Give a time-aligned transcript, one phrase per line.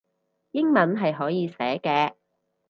[0.49, 2.15] 英文係可以寫嘅